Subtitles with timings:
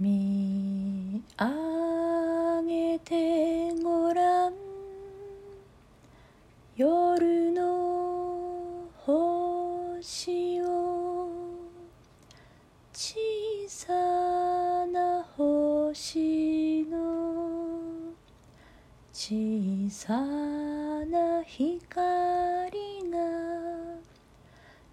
[0.00, 0.04] あ
[2.64, 4.54] げてごらん。
[6.76, 11.28] 夜の星を。
[12.92, 13.16] 小
[13.66, 13.92] さ
[14.86, 18.14] な星の。
[19.12, 23.18] 小さな光が。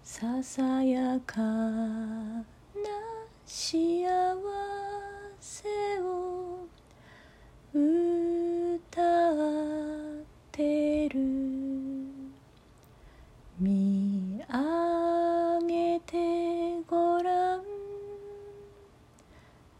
[0.02, 2.42] ささやかな
[3.46, 4.75] 幸せ。
[5.48, 5.68] せ
[6.00, 6.66] を
[7.72, 9.34] 歌っ
[10.50, 11.20] てる。
[13.60, 17.62] 見上げてごらん。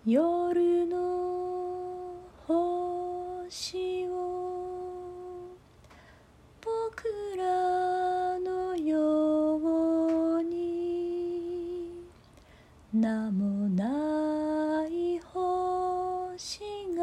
[0.05, 2.15] 夜の
[2.47, 5.43] 星を。
[6.61, 9.57] 僕らのよ
[10.37, 11.91] うに。
[12.95, 14.06] 名もない
[16.37, 16.61] 星
[16.95, 17.03] が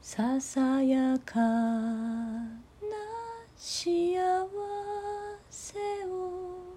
[0.00, 2.54] ささやかな
[3.56, 4.14] 幸
[5.50, 5.76] せ
[6.06, 6.76] を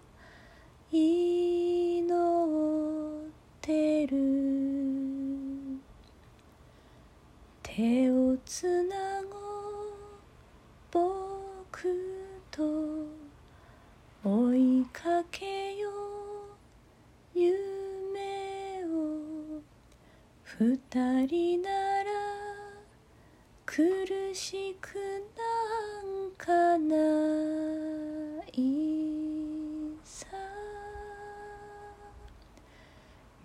[0.91, 2.09] 祈っ
[3.61, 4.17] てる。
[7.61, 9.93] 手をつなごう
[10.91, 11.95] 僕
[12.49, 12.63] と
[14.23, 17.64] 追いかけよう。
[20.57, 20.79] 二
[21.27, 22.11] 人なら
[23.65, 23.75] 苦
[24.33, 24.95] しく
[25.35, 25.43] な
[26.01, 26.95] んかな
[28.53, 30.27] いさ。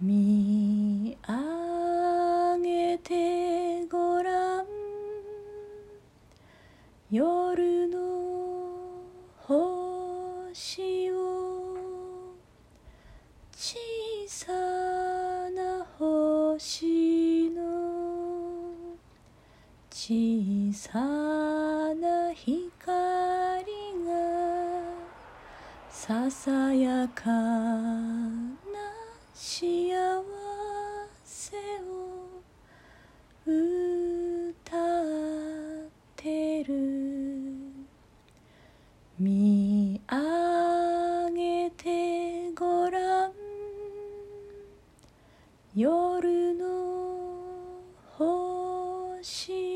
[0.00, 4.66] 見上げてごらん。
[7.10, 7.98] 夜の
[9.38, 10.89] 星
[20.02, 20.98] 小さ
[21.94, 22.54] な光
[24.06, 24.12] が
[25.90, 28.48] ささやかな
[29.34, 29.92] 幸
[31.22, 32.40] せを
[33.44, 34.80] 歌っ
[36.16, 36.72] てる。
[39.18, 43.32] 見上げてごらん。
[45.74, 46.64] 夜の
[48.16, 49.69] 星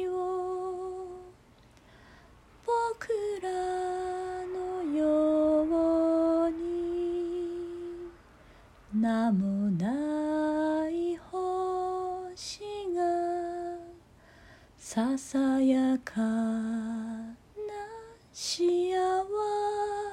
[9.04, 12.62] 名もない星
[12.97, 13.03] が
[14.78, 17.37] ささやかな
[18.32, 20.03] 幸せ